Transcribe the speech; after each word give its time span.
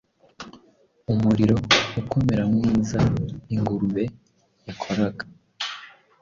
Umuriro 1.13 1.55
ukomeramwiza 2.01 2.99
ingurube 3.53 4.03
yakoraga 4.67 5.25